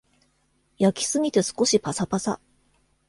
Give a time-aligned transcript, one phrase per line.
[0.79, 2.39] 焼きすぎて少しパサパサ